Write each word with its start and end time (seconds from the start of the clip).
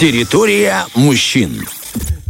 Территория 0.00 0.86
мужчин. 0.94 1.62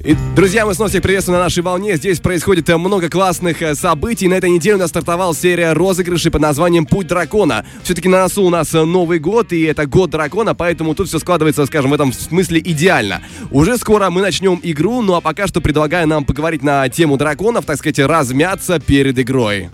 И, 0.02 0.16
друзья, 0.34 0.66
мы 0.66 0.74
снова 0.74 0.88
всех 0.88 1.02
приветствуем 1.02 1.38
на 1.38 1.44
нашей 1.44 1.62
волне. 1.62 1.94
Здесь 1.94 2.18
происходит 2.18 2.68
э, 2.68 2.76
много 2.76 3.08
классных 3.08 3.62
э, 3.62 3.76
событий. 3.76 4.26
На 4.26 4.34
этой 4.34 4.50
неделе 4.50 4.74
у 4.74 4.78
нас 4.80 4.88
стартовала 4.88 5.32
серия 5.32 5.72
розыгрышей 5.72 6.32
под 6.32 6.40
названием 6.40 6.84
«Путь 6.84 7.06
дракона». 7.06 7.64
Все-таки 7.84 8.08
на 8.08 8.22
носу 8.22 8.42
у 8.42 8.50
нас 8.50 8.74
э, 8.74 8.84
Новый 8.84 9.20
год, 9.20 9.52
и 9.52 9.62
это 9.62 9.86
год 9.86 10.10
дракона, 10.10 10.56
поэтому 10.56 10.96
тут 10.96 11.06
все 11.06 11.20
складывается, 11.20 11.64
скажем, 11.64 11.92
в 11.92 11.94
этом 11.94 12.12
смысле 12.12 12.58
идеально. 12.58 13.22
Уже 13.52 13.78
скоро 13.78 14.10
мы 14.10 14.20
начнем 14.20 14.58
игру, 14.64 15.00
ну 15.00 15.14
а 15.14 15.20
пока 15.20 15.46
что 15.46 15.60
предлагаю 15.60 16.08
нам 16.08 16.24
поговорить 16.24 16.64
на 16.64 16.88
тему 16.88 17.18
драконов, 17.18 17.66
так 17.66 17.76
сказать, 17.76 18.00
размяться 18.00 18.80
перед 18.80 19.16
игрой. 19.16 19.70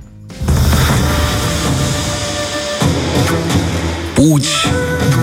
Путь 4.14 4.66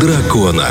дракона. 0.01 0.69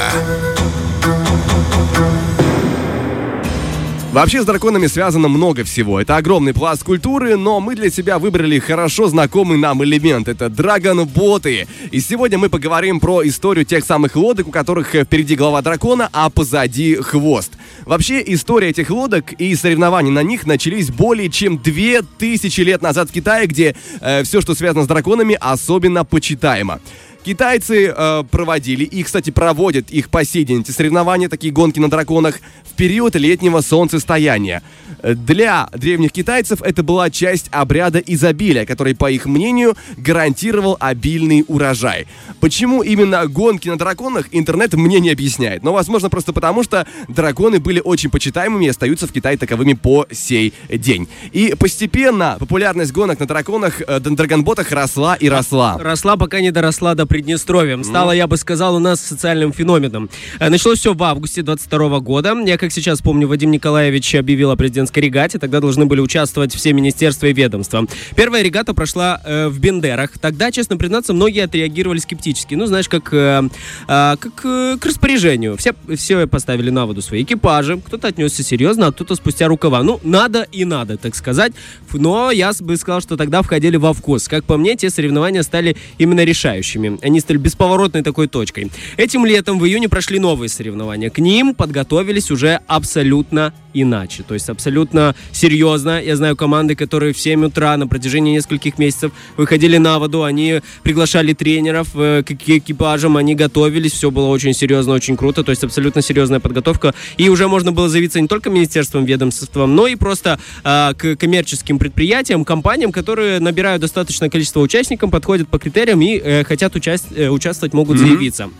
Вообще 4.12 4.42
с 4.42 4.44
драконами 4.44 4.88
связано 4.88 5.28
много 5.28 5.64
всего. 5.64 5.98
Это 5.98 6.18
огромный 6.18 6.52
пласт 6.52 6.84
культуры, 6.84 7.38
но 7.38 7.60
мы 7.60 7.74
для 7.74 7.88
себя 7.88 8.18
выбрали 8.18 8.58
хорошо 8.58 9.08
знакомый 9.08 9.56
нам 9.56 9.82
элемент. 9.82 10.28
Это 10.28 10.50
драгонботы. 10.50 11.66
И 11.90 12.00
сегодня 12.00 12.36
мы 12.36 12.50
поговорим 12.50 13.00
про 13.00 13.26
историю 13.26 13.64
тех 13.64 13.86
самых 13.86 14.14
лодок, 14.14 14.48
у 14.48 14.50
которых 14.50 14.88
впереди 14.88 15.34
голова 15.34 15.62
дракона, 15.62 16.10
а 16.12 16.28
позади 16.28 16.96
хвост. 16.96 17.52
Вообще 17.86 18.22
история 18.26 18.68
этих 18.68 18.90
лодок 18.90 19.32
и 19.32 19.54
соревнований 19.54 20.10
на 20.10 20.22
них 20.22 20.44
начались 20.44 20.90
более 20.90 21.30
чем 21.30 21.56
2000 21.56 22.60
лет 22.60 22.82
назад 22.82 23.08
в 23.08 23.12
Китае, 23.14 23.46
где 23.46 23.74
э, 24.02 24.24
все, 24.24 24.42
что 24.42 24.54
связано 24.54 24.84
с 24.84 24.88
драконами, 24.88 25.38
особенно 25.40 26.04
почитаемо. 26.04 26.80
Китайцы 27.24 27.86
э, 27.86 28.24
проводили 28.30 28.82
и, 28.82 29.04
кстати, 29.04 29.30
проводят 29.30 29.90
их 29.90 30.10
по 30.10 30.24
сей 30.24 30.44
день, 30.44 30.62
эти 30.62 30.72
соревнования, 30.72 31.28
такие 31.28 31.52
гонки 31.52 31.78
на 31.78 31.88
драконах, 31.88 32.40
в 32.64 32.74
период 32.74 33.14
летнего 33.14 33.60
солнцестояния. 33.60 34.62
Для 35.02 35.68
древних 35.72 36.12
китайцев 36.12 36.62
это 36.62 36.82
была 36.82 37.10
часть 37.10 37.48
обряда 37.50 37.98
изобилия, 37.98 38.66
который, 38.66 38.94
по 38.94 39.10
их 39.10 39.26
мнению, 39.26 39.76
гарантировал 39.96 40.76
обильный 40.80 41.44
урожай. 41.46 42.06
Почему 42.40 42.82
именно 42.82 43.26
гонки 43.26 43.68
на 43.68 43.78
драконах, 43.78 44.26
интернет 44.32 44.74
мне 44.74 45.00
не 45.00 45.10
объясняет. 45.10 45.62
Но, 45.62 45.72
возможно, 45.72 46.10
просто 46.10 46.32
потому, 46.32 46.62
что 46.62 46.86
драконы 47.08 47.60
были 47.60 47.80
очень 47.80 48.10
почитаемыми 48.10 48.66
и 48.66 48.68
остаются 48.68 49.06
в 49.06 49.12
Китае 49.12 49.36
таковыми 49.36 49.74
по 49.74 50.06
сей 50.10 50.52
день. 50.68 51.08
И 51.32 51.54
постепенно 51.58 52.36
популярность 52.38 52.92
гонок 52.92 53.20
на 53.20 53.26
драконах, 53.26 53.80
э, 53.80 54.00
драгонботах 54.00 54.72
росла 54.72 55.14
и 55.14 55.28
росла. 55.28 55.78
Росла, 55.78 56.16
пока 56.16 56.40
не 56.40 56.50
доросла 56.50 56.94
до 56.94 57.06
Приднестровьем. 57.12 57.84
Стало, 57.84 58.12
я 58.12 58.26
бы 58.26 58.38
сказал, 58.38 58.74
у 58.74 58.78
нас 58.78 58.98
социальным 58.98 59.52
феноменом. 59.52 60.08
Э, 60.38 60.48
началось 60.48 60.78
все 60.78 60.94
в 60.94 61.02
августе 61.02 61.42
22 61.42 62.00
года. 62.00 62.34
Я, 62.46 62.56
как 62.56 62.72
сейчас 62.72 63.02
помню, 63.02 63.28
Вадим 63.28 63.50
Николаевич 63.50 64.14
объявил 64.14 64.50
о 64.50 64.56
президентской 64.56 65.00
регате. 65.00 65.38
Тогда 65.38 65.60
должны 65.60 65.84
были 65.84 66.00
участвовать 66.00 66.54
все 66.54 66.72
министерства 66.72 67.26
и 67.26 67.34
ведомства. 67.34 67.86
Первая 68.16 68.42
регата 68.42 68.72
прошла 68.72 69.20
э, 69.26 69.48
в 69.48 69.60
Бендерах. 69.60 70.12
Тогда, 70.20 70.50
честно 70.50 70.78
признаться, 70.78 71.12
многие 71.12 71.44
отреагировали 71.44 71.98
скептически. 71.98 72.54
Ну, 72.54 72.64
знаешь, 72.64 72.88
как, 72.88 73.12
э, 73.12 73.42
э, 73.88 74.16
как 74.18 74.44
э, 74.44 74.78
к 74.80 74.86
распоряжению. 74.86 75.58
Все, 75.58 75.74
все 75.94 76.26
поставили 76.26 76.70
на 76.70 76.86
воду 76.86 77.02
свои 77.02 77.24
экипажи. 77.24 77.76
Кто-то 77.76 78.08
отнесся 78.08 78.42
серьезно, 78.42 78.86
а 78.86 78.92
кто-то 78.92 79.16
спустя 79.16 79.48
рукава. 79.48 79.82
Ну, 79.82 80.00
надо 80.02 80.48
и 80.50 80.64
надо, 80.64 80.96
так 80.96 81.14
сказать. 81.14 81.52
Но 81.92 82.30
я 82.30 82.52
бы 82.58 82.74
сказал, 82.78 83.02
что 83.02 83.18
тогда 83.18 83.42
входили 83.42 83.76
во 83.76 83.92
вкус. 83.92 84.28
Как 84.28 84.44
по 84.44 84.56
мне, 84.56 84.76
те 84.76 84.88
соревнования 84.88 85.42
стали 85.42 85.76
именно 85.98 86.24
решающими 86.24 87.01
они 87.02 87.20
стали 87.20 87.38
бесповоротной 87.38 88.02
такой 88.02 88.28
точкой. 88.28 88.70
Этим 88.96 89.26
летом 89.26 89.58
в 89.58 89.66
июне 89.66 89.88
прошли 89.88 90.18
новые 90.18 90.48
соревнования. 90.48 91.10
К 91.10 91.18
ним 91.18 91.54
подготовились 91.54 92.30
уже 92.30 92.60
абсолютно 92.66 93.52
иначе. 93.74 94.22
То 94.22 94.34
есть 94.34 94.48
абсолютно 94.48 95.14
серьезно. 95.32 96.02
Я 96.02 96.16
знаю 96.16 96.36
команды, 96.36 96.74
которые 96.74 97.12
в 97.12 97.18
7 97.18 97.46
утра 97.46 97.76
на 97.76 97.86
протяжении 97.86 98.34
нескольких 98.34 98.78
месяцев 98.78 99.12
выходили 99.36 99.78
на 99.78 99.98
воду, 99.98 100.24
они 100.24 100.60
приглашали 100.82 101.32
тренеров 101.32 101.88
э, 101.94 102.22
к 102.22 102.32
экипажам, 102.32 103.16
они 103.16 103.34
готовились, 103.34 103.92
все 103.92 104.10
было 104.10 104.28
очень 104.28 104.54
серьезно, 104.54 104.94
очень 104.94 105.16
круто, 105.16 105.42
то 105.42 105.50
есть 105.50 105.64
абсолютно 105.64 106.02
серьезная 106.02 106.40
подготовка. 106.40 106.94
И 107.16 107.28
уже 107.28 107.48
можно 107.48 107.72
было 107.72 107.88
заявиться 107.88 108.20
не 108.20 108.28
только 108.28 108.50
министерством, 108.50 109.04
ведомством, 109.04 109.74
но 109.74 109.86
и 109.86 109.96
просто 109.96 110.38
э, 110.64 110.92
к 110.96 111.16
коммерческим 111.16 111.78
предприятиям, 111.78 112.44
компаниям, 112.44 112.92
которые 112.92 113.40
набирают 113.40 113.82
достаточное 113.82 114.30
количество 114.30 114.60
участников, 114.60 115.10
подходят 115.10 115.48
по 115.48 115.58
критериям 115.58 116.00
и 116.00 116.18
э, 116.18 116.44
хотят 116.44 116.74
участь, 116.76 117.06
э, 117.14 117.28
участвовать, 117.28 117.74
могут 117.74 117.96
mm-hmm. 117.96 118.06
заявиться. 118.06 118.50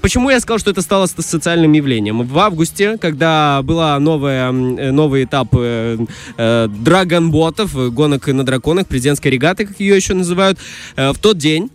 Почему 0.00 0.30
я 0.30 0.40
сказал, 0.40 0.58
что 0.58 0.70
это 0.70 0.82
стало 0.82 1.06
социальным 1.06 1.72
явлением? 1.72 2.22
В 2.22 2.38
августе, 2.38 2.98
когда 2.98 3.60
была 3.62 3.98
новая, 3.98 4.50
э, 4.50 4.90
новый 4.90 5.24
этап 5.24 5.48
э, 5.52 5.98
э, 6.36 6.68
драгонботов, 6.68 7.74
гонок 7.92 8.28
на 8.28 8.44
драконах, 8.44 8.86
президентской 8.86 9.28
регаты, 9.28 9.66
как 9.66 9.80
ее 9.80 9.96
еще 9.96 10.14
называют, 10.14 10.58
э, 10.96 11.12
в 11.12 11.18
тот 11.18 11.38
день 11.38 11.70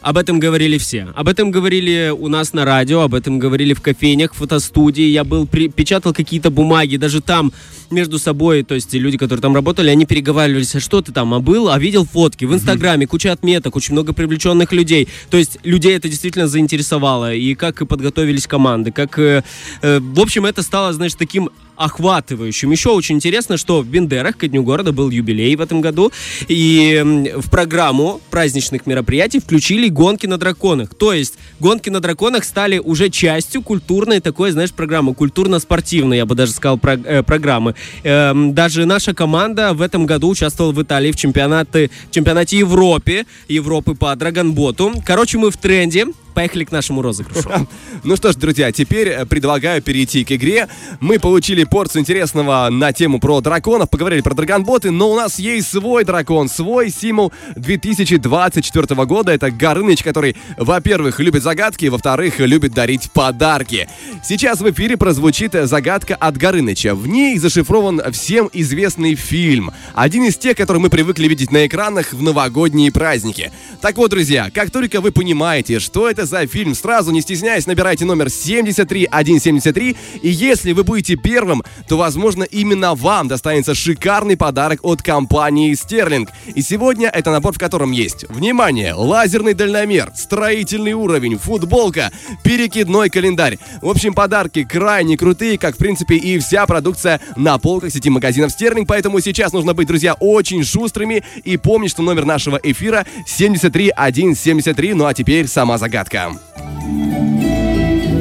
об 0.00 0.16
этом 0.16 0.38
говорили 0.38 0.78
все. 0.78 1.08
Об 1.14 1.28
этом 1.28 1.50
говорили 1.50 2.12
у 2.16 2.28
нас 2.28 2.52
на 2.52 2.64
радио, 2.64 3.00
об 3.00 3.14
этом 3.14 3.38
говорили 3.38 3.74
в 3.74 3.80
кофейнях, 3.80 4.34
в 4.34 4.36
фотостудии. 4.36 5.04
Я 5.04 5.24
был, 5.24 5.46
при, 5.46 5.68
печатал 5.68 6.12
какие-то 6.12 6.50
бумаги, 6.50 6.96
даже 6.96 7.20
там 7.20 7.52
между 7.90 8.18
собой, 8.18 8.62
то 8.62 8.74
есть 8.74 8.92
люди, 8.92 9.16
которые 9.16 9.40
там 9.40 9.54
работали, 9.54 9.88
они 9.88 10.04
переговаривались, 10.04 10.74
а 10.74 10.80
что 10.80 11.00
ты 11.00 11.12
там, 11.12 11.32
а 11.32 11.40
был, 11.40 11.70
а 11.70 11.78
видел 11.78 12.04
фотки 12.04 12.44
в 12.44 12.54
Инстаграме, 12.54 13.06
куча 13.06 13.32
отметок, 13.32 13.76
очень 13.76 13.94
много 13.94 14.12
привлеченных 14.12 14.72
людей. 14.72 15.08
То 15.30 15.36
есть 15.36 15.58
людей 15.64 15.96
это 15.96 16.08
действительно 16.08 16.48
заинтересовало. 16.48 17.34
И 17.34 17.54
как 17.54 17.86
подготовились 17.88 18.46
команды, 18.46 18.92
как... 18.92 19.18
Э, 19.18 19.42
э, 19.82 20.00
в 20.00 20.20
общем, 20.20 20.44
это 20.44 20.62
стало, 20.62 20.92
знаешь, 20.92 21.14
таким 21.14 21.50
охватывающим. 21.78 22.70
Еще 22.70 22.90
очень 22.90 23.16
интересно, 23.16 23.56
что 23.56 23.80
в 23.80 23.86
Бендерах 23.86 24.36
ко 24.36 24.48
Дню 24.48 24.62
города 24.62 24.92
был 24.92 25.10
юбилей 25.10 25.54
в 25.56 25.60
этом 25.60 25.80
году, 25.80 26.12
и 26.48 27.30
в 27.36 27.48
программу 27.50 28.20
праздничных 28.30 28.86
мероприятий 28.86 29.38
включили 29.38 29.88
гонки 29.88 30.26
на 30.26 30.38
драконах. 30.38 30.94
То 30.94 31.12
есть 31.12 31.34
гонки 31.60 31.88
на 31.88 32.00
драконах 32.00 32.44
стали 32.44 32.78
уже 32.78 33.08
частью 33.10 33.62
культурной 33.62 34.20
такой, 34.20 34.50
знаешь, 34.50 34.72
программы, 34.72 35.14
культурно-спортивной, 35.14 36.16
я 36.16 36.26
бы 36.26 36.34
даже 36.34 36.52
сказал, 36.52 36.80
э, 36.82 37.22
программы. 37.22 37.74
Эм, 38.02 38.54
даже 38.54 38.84
наша 38.84 39.14
команда 39.14 39.72
в 39.72 39.80
этом 39.80 40.04
году 40.06 40.28
участвовала 40.28 40.72
в 40.72 40.82
Италии 40.82 41.12
в 41.12 41.16
чемпионате, 41.16 41.90
чемпионате 42.10 42.58
Европы, 42.58 43.24
Европы 43.48 43.94
по 43.94 44.14
драгонботу. 44.16 44.92
Короче, 45.06 45.38
мы 45.38 45.50
в 45.50 45.56
тренде, 45.56 46.06
поехали 46.38 46.62
к 46.62 46.70
нашему 46.70 47.02
розыгрышу. 47.02 47.50
Ну 48.04 48.14
что 48.14 48.30
ж, 48.30 48.36
друзья, 48.36 48.70
теперь 48.70 49.08
э, 49.08 49.26
предлагаю 49.26 49.82
перейти 49.82 50.24
к 50.24 50.30
игре. 50.30 50.68
Мы 51.00 51.18
получили 51.18 51.64
порцию 51.64 52.02
интересного 52.02 52.68
на 52.70 52.92
тему 52.92 53.18
про 53.18 53.40
драконов, 53.40 53.90
поговорили 53.90 54.20
про 54.20 54.34
драгонботы, 54.34 54.92
но 54.92 55.10
у 55.10 55.16
нас 55.16 55.40
есть 55.40 55.68
свой 55.68 56.04
дракон, 56.04 56.48
свой 56.48 56.90
символ 56.90 57.32
2024 57.56 59.04
года. 59.04 59.32
Это 59.32 59.50
Горыныч, 59.50 60.04
который, 60.04 60.36
во-первых, 60.56 61.18
любит 61.18 61.42
загадки, 61.42 61.86
во-вторых, 61.86 62.38
любит 62.38 62.72
дарить 62.72 63.10
подарки. 63.10 63.88
Сейчас 64.22 64.60
в 64.60 64.70
эфире 64.70 64.96
прозвучит 64.96 65.54
загадка 65.54 66.14
от 66.14 66.36
Горыныча. 66.36 66.94
В 66.94 67.08
ней 67.08 67.36
зашифрован 67.38 68.00
всем 68.12 68.48
известный 68.52 69.16
фильм. 69.16 69.72
Один 69.94 70.22
из 70.22 70.36
тех, 70.36 70.56
который 70.56 70.78
мы 70.78 70.88
привыкли 70.88 71.26
видеть 71.26 71.50
на 71.50 71.66
экранах 71.66 72.12
в 72.12 72.22
новогодние 72.22 72.92
праздники. 72.92 73.50
Так 73.80 73.96
вот, 73.96 74.10
друзья, 74.10 74.50
как 74.54 74.70
только 74.70 75.00
вы 75.00 75.10
понимаете, 75.10 75.80
что 75.80 76.08
это 76.08 76.27
за 76.28 76.46
фильм. 76.46 76.74
Сразу, 76.74 77.10
не 77.10 77.20
стесняясь, 77.20 77.66
набирайте 77.66 78.04
номер 78.04 78.30
73173. 78.30 79.96
И 80.22 80.28
если 80.28 80.72
вы 80.72 80.84
будете 80.84 81.16
первым, 81.16 81.62
то, 81.88 81.96
возможно, 81.96 82.44
именно 82.44 82.94
вам 82.94 83.28
достанется 83.28 83.74
шикарный 83.74 84.36
подарок 84.36 84.80
от 84.82 85.02
компании 85.02 85.74
Стерлинг. 85.74 86.30
И 86.54 86.62
сегодня 86.62 87.08
это 87.08 87.30
набор, 87.30 87.54
в 87.54 87.58
котором 87.58 87.90
есть, 87.90 88.26
внимание, 88.28 88.92
лазерный 88.92 89.54
дальномер, 89.54 90.12
строительный 90.14 90.92
уровень, 90.92 91.38
футболка, 91.38 92.12
перекидной 92.44 93.10
календарь. 93.10 93.58
В 93.80 93.88
общем, 93.88 94.12
подарки 94.12 94.64
крайне 94.64 95.16
крутые, 95.16 95.58
как, 95.58 95.76
в 95.76 95.78
принципе, 95.78 96.16
и 96.16 96.38
вся 96.38 96.66
продукция 96.66 97.20
на 97.36 97.58
полках 97.58 97.90
сети 97.92 98.10
магазинов 98.10 98.52
Стерлинг. 98.52 98.86
Поэтому 98.88 99.20
сейчас 99.20 99.52
нужно 99.52 99.72
быть, 99.72 99.88
друзья, 99.88 100.14
очень 100.14 100.62
шустрыми 100.62 101.24
и 101.44 101.56
помнить, 101.56 101.90
что 101.90 102.02
номер 102.02 102.26
нашего 102.26 102.60
эфира 102.62 103.06
73173. 103.26 104.94
Ну 104.94 105.06
а 105.06 105.14
теперь 105.14 105.46
сама 105.46 105.78
загадка 105.78 106.17
сказка. 106.18 106.32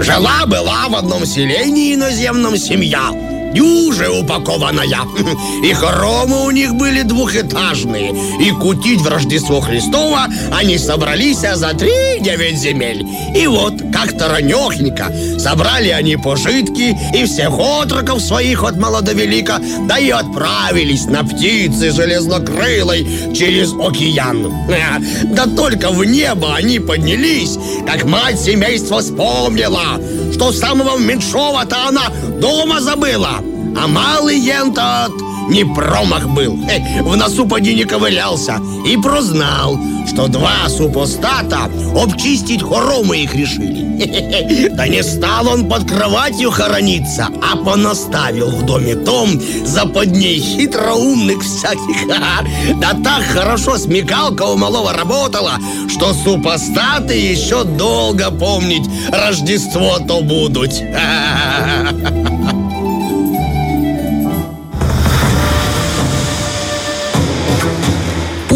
Жила-была 0.03 0.89
в 0.89 0.95
одном 0.95 1.25
селении 1.25 1.95
иноземном 1.95 2.57
семья. 2.57 3.11
Дюже 3.53 4.09
упакованная. 4.09 4.87
И 5.63 5.73
хоромы 5.73 6.45
у 6.45 6.51
них 6.51 6.75
были 6.75 7.01
двухэтажные. 7.01 8.13
И 8.39 8.51
кутить 8.51 9.01
в 9.01 9.07
Рождество 9.07 9.61
Христово 9.61 10.27
они 10.51 10.77
собрались 10.77 11.39
за 11.39 11.73
три 11.73 12.19
девять 12.19 12.57
земель. 12.57 13.05
И 13.35 13.47
вот 13.47 13.73
как-то 13.93 14.29
ранехненько 14.29 15.11
собрали 15.39 15.89
они 15.89 16.17
пожитки 16.17 16.97
и 17.15 17.25
всех 17.25 17.57
отроков 17.59 18.21
своих 18.21 18.63
от 18.63 18.77
мала 18.77 19.01
до 19.01 19.13
велика, 19.13 19.59
да 19.87 19.97
и 19.97 20.09
отправились 20.09 21.05
на 21.05 21.23
птицы 21.23 21.91
железнокрылой 21.91 23.33
через 23.33 23.73
океан. 23.73 24.53
Да 25.23 25.45
только 25.45 25.91
в 25.91 26.03
небо 26.03 26.55
они 26.55 26.79
поднялись, 26.79 27.57
как 27.85 28.05
мать 28.05 28.39
семейства 28.39 28.99
вспомнила, 28.99 29.99
что 30.33 30.51
самого 30.51 30.97
меньшого-то 30.97 31.87
она 31.87 32.09
дома 32.39 32.79
забыла. 32.81 33.41
А 33.79 33.87
малый 33.87 34.39
ентот 34.39 35.13
не 35.49 35.63
промах 35.63 36.27
был. 36.27 36.59
Э, 36.69 37.01
в 37.01 37.15
носу 37.15 37.47
поди 37.47 37.73
не 37.73 37.85
ковырялся. 37.85 38.59
И 38.85 38.97
прознал, 38.97 39.79
что 40.07 40.27
два 40.27 40.67
супостата 40.67 41.69
обчистить 41.95 42.63
хоромы 42.63 43.23
их 43.23 43.33
решили. 43.35 44.69
Да 44.69 44.87
не 44.87 45.01
стал 45.03 45.47
он 45.47 45.67
под 45.67 45.89
кроватью 45.89 46.51
хорониться, 46.51 47.29
а 47.41 47.57
понаставил 47.57 48.49
в 48.49 48.65
доме 48.65 48.95
том 48.95 49.41
западней 49.65 50.39
хитроумных 50.39 51.43
всяких. 51.43 52.07
Да 52.79 52.95
так 53.03 53.23
хорошо 53.23 53.77
смекалка 53.77 54.43
у 54.43 54.57
малого 54.57 54.93
работала, 54.93 55.53
что 55.87 56.13
супостаты 56.13 57.15
еще 57.15 57.63
долго 57.63 58.29
помнить 58.31 58.87
Рождество-то 59.11 60.21
будут. 60.21 60.73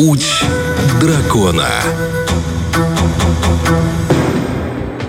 Путь 0.02 0.44
дракона. 1.00 1.68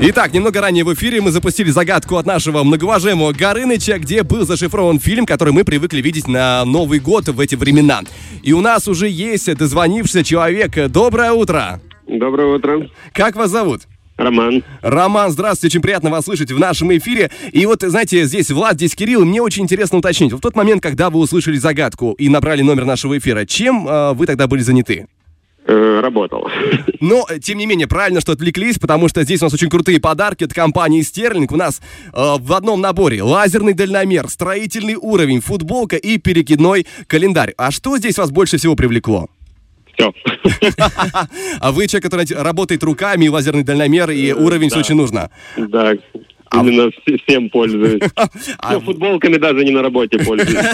Итак, 0.00 0.34
немного 0.34 0.60
ранее 0.60 0.84
в 0.84 0.92
эфире 0.92 1.22
мы 1.22 1.30
запустили 1.30 1.70
загадку 1.70 2.18
от 2.18 2.26
нашего 2.26 2.62
многоуважаемого 2.62 3.32
Горыныча, 3.32 3.98
где 3.98 4.22
был 4.22 4.44
зашифрован 4.44 4.98
фильм, 4.98 5.24
который 5.24 5.54
мы 5.54 5.64
привыкли 5.64 6.02
видеть 6.02 6.28
на 6.28 6.62
Новый 6.66 6.98
год 6.98 7.28
в 7.28 7.40
эти 7.40 7.54
времена. 7.54 8.00
И 8.42 8.52
у 8.52 8.60
нас 8.60 8.86
уже 8.86 9.08
есть 9.08 9.46
дозвонившийся 9.54 10.24
человек. 10.24 10.72
Доброе 10.90 11.32
утро! 11.32 11.80
Доброе 12.06 12.54
утро. 12.54 12.90
Как 13.14 13.34
вас 13.34 13.50
зовут? 13.50 13.84
Роман. 14.16 14.62
Роман, 14.82 15.30
здравствуйте, 15.30 15.78
очень 15.78 15.82
приятно 15.82 16.10
вас 16.10 16.24
слышать 16.24 16.52
в 16.52 16.58
нашем 16.58 16.94
эфире. 16.96 17.30
И 17.52 17.64
вот, 17.66 17.82
знаете, 17.82 18.24
здесь 18.24 18.50
Влад, 18.50 18.74
здесь 18.74 18.94
Кирилл, 18.94 19.24
мне 19.24 19.40
очень 19.42 19.62
интересно 19.62 19.98
уточнить. 19.98 20.32
В 20.32 20.40
тот 20.40 20.54
момент, 20.54 20.82
когда 20.82 21.10
вы 21.10 21.20
услышали 21.20 21.56
загадку 21.56 22.12
и 22.12 22.28
набрали 22.28 22.62
номер 22.62 22.84
нашего 22.84 23.16
эфира, 23.18 23.46
чем 23.46 23.88
э, 23.88 24.12
вы 24.12 24.26
тогда 24.26 24.46
были 24.46 24.60
заняты? 24.60 25.06
Э, 25.64 26.00
работал. 26.00 26.48
Но, 27.00 27.24
э, 27.28 27.38
тем 27.38 27.58
не 27.58 27.66
менее, 27.66 27.86
правильно, 27.86 28.20
что 28.20 28.32
отвлеклись, 28.32 28.78
потому 28.78 29.08
что 29.08 29.22
здесь 29.22 29.42
у 29.42 29.46
нас 29.46 29.54
очень 29.54 29.70
крутые 29.70 30.00
подарки 30.00 30.42
от 30.44 30.52
компании 30.52 31.02
Стерлинг. 31.02 31.52
У 31.52 31.56
нас 31.56 31.80
э, 32.06 32.10
в 32.12 32.52
одном 32.52 32.80
наборе 32.80 33.22
лазерный 33.22 33.72
дальномер, 33.72 34.28
строительный 34.28 34.96
уровень, 34.96 35.40
футболка 35.40 35.96
и 35.96 36.18
перекидной 36.18 36.86
календарь. 37.06 37.54
А 37.56 37.70
что 37.70 37.96
здесь 37.96 38.18
вас 38.18 38.30
больше 38.32 38.58
всего 38.58 38.74
привлекло? 38.74 39.28
Все. 40.02 40.12
А 41.60 41.72
вы 41.72 41.86
человек, 41.86 42.10
который 42.10 42.26
работает 42.42 42.82
руками, 42.82 43.26
и 43.26 43.28
лазерный 43.28 43.62
дальномер, 43.62 44.10
и 44.10 44.32
уровень 44.32 44.68
все 44.68 44.76
да. 44.76 44.80
очень 44.80 44.94
нужно. 44.96 45.30
Да, 45.56 45.92
именно 46.54 46.88
вс- 46.88 47.20
всем 47.26 47.50
пользуюсь. 47.50 48.02
А 48.58 48.80
футболками 48.80 49.36
даже 49.36 49.64
не 49.64 49.70
на 49.70 49.82
работе 49.82 50.18
пользуюсь. 50.18 50.64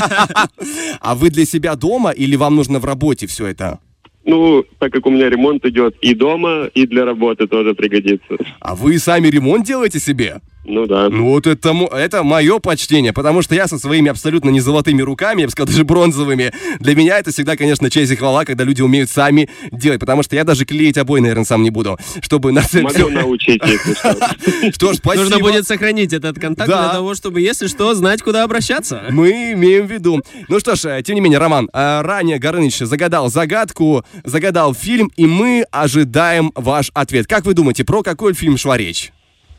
А 1.01 1.15
вы 1.15 1.31
для 1.31 1.45
себя 1.45 1.75
дома 1.77 2.11
или 2.11 2.37
вам 2.37 2.57
нужно 2.57 2.79
в 2.79 2.85
работе 2.85 3.27
все 3.27 3.47
это? 3.47 3.79
Ну, 4.25 4.63
так 4.79 4.93
как 4.93 5.07
у 5.07 5.11
меня 5.11 5.31
ремонт 5.31 5.65
идет 5.65 5.97
и 6.03 6.15
дома, 6.15 6.67
и 6.75 6.87
для 6.87 7.07
работы 7.07 7.47
тоже 7.47 7.75
пригодится. 7.75 8.37
А 8.61 8.75
вы 8.75 8.99
сами 8.99 9.29
ремонт 9.29 9.65
делаете 9.65 10.01
себе? 10.01 10.41
Ну 10.69 10.87
да. 10.87 11.09
Ну 11.09 11.31
вот 11.31 11.47
это, 11.47 11.75
это 11.93 12.23
мое 12.23 12.59
почтение, 12.59 13.13
потому 13.13 13.41
что 13.43 13.55
я 13.55 13.67
со 13.67 13.79
своими 13.79 14.11
абсолютно 14.11 14.51
не 14.51 14.61
золотыми 14.61 15.01
руками, 15.01 15.41
я 15.41 15.47
бы 15.47 15.51
сказал, 15.51 15.67
даже 15.67 15.85
бронзовыми, 15.85 16.53
для 16.79 16.95
меня 16.95 17.19
это 17.19 17.33
всегда, 17.33 17.57
конечно, 17.57 17.91
честь 17.91 18.13
и 18.13 18.17
хвала, 18.17 18.45
когда 18.45 18.65
люди 18.65 18.83
умеют 18.83 19.09
сами 19.09 19.49
делать, 19.73 19.99
потому 19.99 20.23
что 20.23 20.37
я 20.37 20.45
даже 20.45 20.67
клеить 20.67 20.99
обои, 20.99 21.21
наверное, 21.21 21.45
сам 21.45 21.63
не 21.63 21.71
буду, 21.71 21.99
чтобы 22.21 22.53
на 22.53 22.63
Могу 22.73 23.09
научить, 23.09 23.63
если 23.65 23.95
что. 23.95 24.15
Что 24.73 24.93
ж, 24.93 24.97
спасибо. 24.97 25.25
Нужно 25.25 25.39
будет 25.39 25.67
сохранить 25.67 26.13
этот 26.13 26.39
контакт 26.39 26.69
для 26.69 26.89
того, 26.91 27.15
чтобы, 27.15 27.41
если 27.41 27.67
что, 27.67 27.95
знать, 27.95 28.23
куда 28.23 28.45
обращаться. 28.45 29.05
Мы 29.11 29.53
имеем 29.53 29.87
в 29.87 29.91
виду. 29.91 30.21
Ну 30.49 30.61
что 30.61 30.77
ж, 30.77 30.85
э, 30.85 31.03
тем 31.03 31.15
не 31.15 31.21
менее, 31.21 31.39
Роман, 31.39 31.71
э, 31.73 32.01
ранее 32.03 32.39
Горыныч 32.39 32.79
загадал 32.79 33.31
загадку, 33.31 34.05
загадал 34.25 34.75
фильм, 34.75 35.11
и 35.17 35.27
мы 35.27 35.65
ожидаем 35.71 36.53
ваш 36.55 36.91
ответ. 36.95 37.27
Как 37.27 37.47
вы 37.47 37.55
думаете, 37.55 37.85
про 37.85 38.03
какой 38.03 38.35
фильм 38.35 38.57
шла 38.59 38.77
речь? 38.77 39.13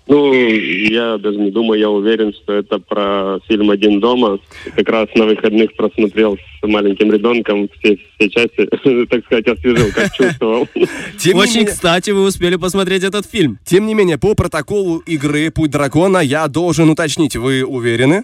Ну, 0.09 0.33
я 0.33 1.19
даже 1.19 1.37
не 1.37 1.51
думаю, 1.51 1.79
я 1.79 1.89
уверен, 1.89 2.33
что 2.33 2.53
это 2.53 2.79
про 2.79 3.39
фильм 3.47 3.69
«Один 3.69 3.99
дома». 3.99 4.39
Как 4.75 4.89
раз 4.89 5.07
на 5.13 5.25
выходных 5.25 5.75
просмотрел 5.75 6.35
с 6.35 6.67
маленьким 6.67 7.11
ребенком 7.13 7.69
все, 7.77 7.95
все 8.17 8.29
части, 8.29 8.65
так 9.05 9.23
сказать, 9.25 9.47
освежил, 9.47 9.91
как 9.93 10.11
чувствовал. 10.11 10.67
Тем 11.19 11.37
Очень 11.37 11.57
менее- 11.59 11.67
кстати, 11.67 12.09
вы 12.09 12.23
успели 12.23 12.55
посмотреть 12.55 13.03
этот 13.03 13.27
фильм. 13.27 13.59
Тем 13.63 13.85
не 13.85 13.93
менее, 13.93 14.17
по 14.17 14.33
протоколу 14.33 14.97
игры 15.05 15.51
«Путь 15.51 15.69
дракона» 15.69 16.17
я 16.17 16.47
должен 16.47 16.89
уточнить, 16.89 17.35
вы 17.35 17.63
уверены? 17.63 18.23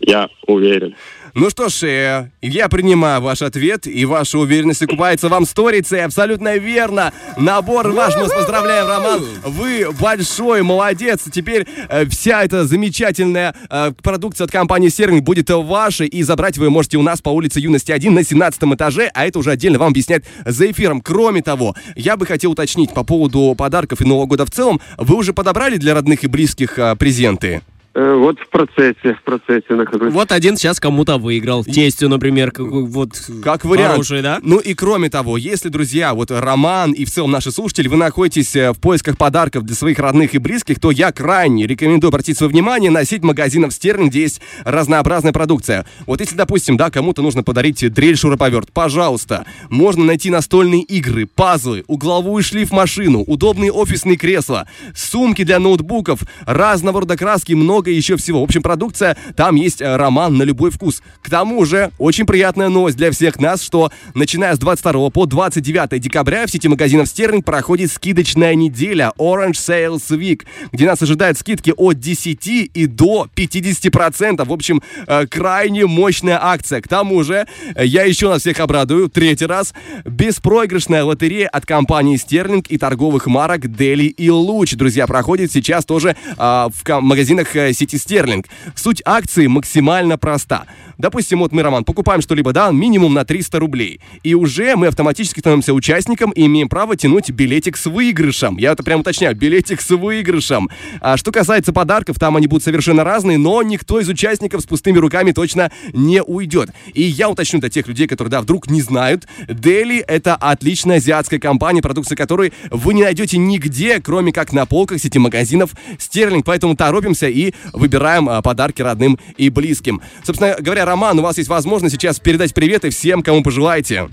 Я 0.00 0.28
уверен. 0.46 0.94
Ну 1.34 1.50
что 1.50 1.68
ж, 1.68 1.82
э, 1.84 2.30
я 2.42 2.68
принимаю 2.68 3.20
ваш 3.20 3.42
ответ, 3.42 3.86
и 3.86 4.04
ваша 4.04 4.38
уверенность 4.38 4.82
окупается 4.82 5.28
вам 5.28 5.44
сторицей. 5.44 6.04
Абсолютно 6.04 6.56
верно. 6.56 7.12
Набор 7.36 7.92
ваш, 7.92 8.16
мы 8.16 8.28
поздравляем, 8.28 8.88
Роман. 8.88 9.24
Вы 9.44 9.88
большой 10.00 10.62
молодец. 10.62 11.22
Теперь 11.32 11.66
э, 11.88 12.06
вся 12.06 12.44
эта 12.44 12.64
замечательная 12.64 13.54
э, 13.70 13.92
продукция 14.02 14.46
от 14.46 14.50
компании 14.50 14.88
Сервинг 14.88 15.22
будет 15.22 15.50
вашей, 15.50 16.06
и 16.06 16.22
забрать 16.22 16.58
вы 16.58 16.70
можете 16.70 16.96
у 16.96 17.02
нас 17.02 17.20
по 17.20 17.30
улице 17.30 17.60
Юности 17.60 17.92
1 17.92 18.14
на 18.14 18.24
17 18.24 18.62
этаже, 18.74 19.10
а 19.14 19.26
это 19.26 19.38
уже 19.38 19.50
отдельно 19.50 19.78
вам 19.78 19.90
объяснять 19.90 20.24
за 20.44 20.70
эфиром. 20.70 21.00
Кроме 21.00 21.42
того, 21.42 21.76
я 21.94 22.16
бы 22.16 22.26
хотел 22.26 22.52
уточнить 22.52 22.92
по 22.92 23.04
поводу 23.04 23.54
подарков 23.56 24.00
и 24.00 24.04
Нового 24.04 24.26
года 24.26 24.44
в 24.44 24.50
целом. 24.50 24.80
Вы 24.96 25.16
уже 25.16 25.32
подобрали 25.32 25.76
для 25.76 25.94
родных 25.94 26.24
и 26.24 26.26
близких 26.26 26.78
презенты? 26.98 27.62
Э, 28.00 28.14
Вот 28.14 28.38
в 28.38 28.48
процессе, 28.48 29.14
в 29.14 29.22
процессе 29.24 29.74
нахожусь. 29.74 30.12
Вот 30.12 30.30
один 30.30 30.56
сейчас 30.56 30.78
кому-то 30.78 31.18
выиграл. 31.18 31.64
Тестю, 31.64 32.08
например, 32.08 32.52
какой- 32.52 32.84
вот 32.84 33.10
Как 33.42 33.64
вариант. 33.64 33.90
хороший, 33.92 34.22
да? 34.22 34.38
Ну 34.40 34.58
и 34.58 34.74
кроме 34.74 35.10
того, 35.10 35.36
если, 35.36 35.68
друзья, 35.68 36.14
вот 36.14 36.30
Роман 36.30 36.92
и 36.92 37.04
в 37.04 37.10
целом 37.10 37.32
наши 37.32 37.50
слушатели, 37.50 37.88
вы 37.88 37.96
находитесь 37.96 38.54
э, 38.54 38.72
в 38.72 38.78
поисках 38.78 39.18
подарков 39.18 39.64
для 39.64 39.74
своих 39.74 39.98
родных 39.98 40.34
и 40.34 40.38
близких, 40.38 40.78
то 40.78 40.92
я 40.92 41.10
крайне 41.10 41.66
рекомендую 41.66 42.10
обратить 42.10 42.36
свое 42.38 42.52
внимание 42.52 42.92
на 42.92 43.04
сеть 43.04 43.24
магазинов 43.24 43.72
Стерлинг, 43.72 44.10
где 44.10 44.20
есть 44.22 44.40
разнообразная 44.64 45.32
продукция. 45.32 45.84
Вот 46.06 46.20
если, 46.20 46.36
допустим, 46.36 46.76
да, 46.76 46.90
кому-то 46.90 47.22
нужно 47.22 47.42
подарить 47.42 47.80
дрель-шуруповерт, 47.92 48.70
пожалуйста, 48.72 49.44
можно 49.70 50.04
найти 50.04 50.30
настольные 50.30 50.82
игры, 50.82 51.26
пазлы, 51.26 51.82
угловую 51.88 52.44
шлиф-машину, 52.44 53.22
удобные 53.22 53.72
офисные 53.72 54.16
кресла, 54.16 54.68
сумки 54.94 55.42
для 55.42 55.58
ноутбуков, 55.58 56.20
разного 56.46 57.00
рода 57.00 57.16
краски 57.16 57.52
и 57.52 57.54
много 57.88 57.90
еще 57.90 58.16
всего. 58.16 58.40
В 58.40 58.44
общем, 58.44 58.62
продукция, 58.62 59.16
там 59.36 59.56
есть 59.56 59.80
э, 59.80 59.96
роман 59.96 60.36
на 60.36 60.42
любой 60.42 60.70
вкус. 60.70 61.02
К 61.22 61.30
тому 61.30 61.64
же, 61.64 61.90
очень 61.98 62.26
приятная 62.26 62.68
новость 62.68 62.96
для 62.96 63.10
всех 63.10 63.40
нас, 63.40 63.62
что 63.62 63.90
начиная 64.14 64.54
с 64.54 64.58
22 64.58 65.10
по 65.10 65.26
29 65.26 66.00
декабря 66.00 66.46
в 66.46 66.50
сети 66.50 66.68
магазинов 66.68 67.08
Стерлинг 67.08 67.44
проходит 67.44 67.90
скидочная 67.90 68.54
неделя 68.54 69.12
Orange 69.18 69.52
Sales 69.52 70.02
Week, 70.10 70.42
где 70.72 70.86
нас 70.86 71.02
ожидают 71.02 71.38
скидки 71.38 71.72
от 71.76 71.98
10 71.98 72.46
и 72.46 72.86
до 72.86 73.26
50%. 73.34 74.44
В 74.44 74.52
общем, 74.52 74.82
э, 75.06 75.26
крайне 75.26 75.86
мощная 75.86 76.38
акция. 76.40 76.80
К 76.80 76.88
тому 76.88 77.22
же, 77.24 77.46
э, 77.74 77.84
я 77.84 78.04
еще 78.04 78.28
нас 78.28 78.42
всех 78.42 78.60
обрадую, 78.60 79.08
третий 79.08 79.46
раз, 79.46 79.72
беспроигрышная 80.04 81.04
лотерея 81.04 81.48
от 81.48 81.64
компании 81.66 82.16
Стерлинг 82.16 82.66
и 82.68 82.78
торговых 82.78 83.26
марок 83.26 83.68
Дели 83.74 84.04
и 84.04 84.30
Луч, 84.30 84.74
друзья, 84.74 85.06
проходит 85.06 85.52
сейчас 85.52 85.84
тоже 85.84 86.16
а, 86.36 86.68
в 86.68 87.00
магазинах 87.00 87.54
сети 87.78 87.96
Стерлинг. 87.96 88.46
Суть 88.74 89.02
акции 89.04 89.46
максимально 89.46 90.18
проста. 90.18 90.66
Допустим, 90.98 91.38
вот 91.38 91.52
мы, 91.52 91.62
Роман, 91.62 91.84
покупаем 91.84 92.20
что-либо, 92.20 92.52
да, 92.52 92.72
минимум 92.72 93.14
на 93.14 93.24
300 93.24 93.60
рублей. 93.60 94.00
И 94.24 94.34
уже 94.34 94.74
мы 94.74 94.88
автоматически 94.88 95.38
становимся 95.38 95.72
участником 95.72 96.32
и 96.32 96.46
имеем 96.46 96.68
право 96.68 96.96
тянуть 96.96 97.30
билетик 97.30 97.76
с 97.76 97.86
выигрышем. 97.86 98.56
Я 98.56 98.72
это 98.72 98.82
прям 98.82 99.00
уточняю, 99.00 99.36
билетик 99.36 99.80
с 99.80 99.90
выигрышем. 99.90 100.68
А 101.00 101.16
что 101.16 101.30
касается 101.30 101.72
подарков, 101.72 102.18
там 102.18 102.36
они 102.36 102.48
будут 102.48 102.64
совершенно 102.64 103.04
разные, 103.04 103.38
но 103.38 103.62
никто 103.62 104.00
из 104.00 104.08
участников 104.08 104.62
с 104.62 104.66
пустыми 104.66 104.98
руками 104.98 105.30
точно 105.30 105.70
не 105.92 106.20
уйдет. 106.20 106.70
И 106.94 107.02
я 107.02 107.30
уточню 107.30 107.60
для 107.60 107.70
тех 107.70 107.86
людей, 107.86 108.08
которые, 108.08 108.32
да, 108.32 108.40
вдруг 108.40 108.68
не 108.68 108.82
знают, 108.82 109.28
Дели— 109.46 109.98
это 110.08 110.34
отличная 110.34 110.96
азиатская 110.96 111.38
компания, 111.38 111.80
продукция 111.80 112.16
которой 112.16 112.52
вы 112.70 112.94
не 112.94 113.04
найдете 113.04 113.38
нигде, 113.38 114.00
кроме 114.00 114.32
как 114.32 114.52
на 114.52 114.66
полках 114.66 115.00
сети 115.00 115.18
магазинов 115.18 115.70
Стерлинг. 115.98 116.44
Поэтому 116.44 116.74
торопимся 116.74 117.28
и 117.28 117.54
выбираем 117.72 118.28
а, 118.28 118.42
подарки 118.42 118.82
родным 118.82 119.18
и 119.36 119.48
близким. 119.48 120.02
Собственно 120.24 120.56
говоря, 120.58 120.87
Роман, 120.88 121.18
у 121.18 121.22
вас 121.22 121.36
есть 121.38 121.48
возможность 121.48 121.94
сейчас 121.94 122.18
передать 122.18 122.54
приветы 122.54 122.90
всем, 122.90 123.22
кому 123.22 123.42
пожелаете. 123.42 124.08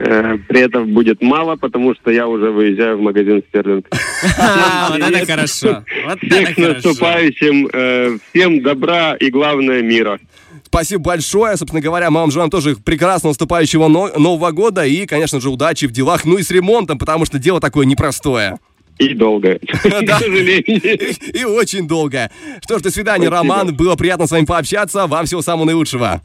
Э, 0.00 0.36
Приветов 0.48 0.86
будет 0.88 1.20
мало, 1.22 1.56
потому 1.56 1.94
что 1.94 2.10
я 2.10 2.26
уже 2.28 2.50
выезжаю 2.50 2.98
в 2.98 3.00
магазин 3.00 3.42
Стерлинг. 3.48 3.86
А, 4.38 4.90
Вот 4.90 5.00
это 5.00 5.26
хорошо. 5.26 5.84
Всех 6.22 6.56
наступающим, 6.56 7.68
э, 7.72 8.18
всем 8.32 8.62
добра 8.62 9.14
и 9.16 9.30
главное 9.30 9.82
мира. 9.82 10.18
Спасибо 10.64 11.02
большое. 11.02 11.56
Собственно 11.56 11.80
говоря, 11.82 12.10
мы 12.10 12.20
вам 12.20 12.30
желаем 12.30 12.50
тоже 12.50 12.76
прекрасного 12.76 13.30
наступающего 13.30 13.88
но- 13.88 14.10
Нового 14.16 14.50
года 14.50 14.84
и, 14.84 15.06
конечно 15.06 15.40
же, 15.40 15.50
удачи 15.50 15.86
в 15.86 15.92
делах, 15.92 16.24
ну 16.24 16.36
и 16.38 16.42
с 16.42 16.50
ремонтом, 16.50 16.98
потому 16.98 17.24
что 17.24 17.38
дело 17.38 17.58
такое 17.60 17.86
непростое. 17.86 18.58
И 18.98 19.14
долго. 19.14 19.58
Да. 19.84 20.16
К 20.16 20.20
сожалению. 20.20 21.14
И 21.32 21.44
очень 21.44 21.86
долго. 21.88 22.30
Что 22.62 22.78
ж, 22.78 22.82
до 22.82 22.90
свидания, 22.90 23.26
Спасибо. 23.26 23.36
Роман. 23.36 23.74
Было 23.74 23.96
приятно 23.96 24.26
с 24.26 24.30
вами 24.30 24.44
пообщаться. 24.44 25.06
Вам 25.06 25.26
всего 25.26 25.42
самого 25.42 25.64
наилучшего. 25.66 26.22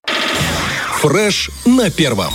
Фреш 1.01 1.49
на 1.65 1.89
первом. 1.89 2.33